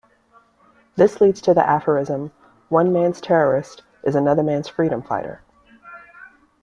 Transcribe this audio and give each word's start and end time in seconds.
This 0.95 1.21
leads 1.21 1.41
to 1.41 1.53
the 1.53 1.63
aphorism 1.63 2.31
"one 2.69 2.91
man's 2.91 3.21
terrorist 3.21 3.83
is 4.03 4.15
another 4.15 4.41
man's 4.41 4.67
freedom 4.67 5.03
fighter". 5.03 5.43